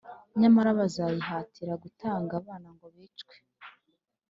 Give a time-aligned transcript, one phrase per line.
[0.39, 3.35] nyamara bazayihatira gutanga abana ngo bicwe!